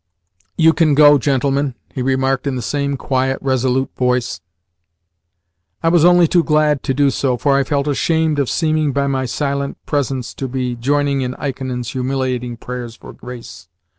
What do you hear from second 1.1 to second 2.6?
gentlemen," he remarked in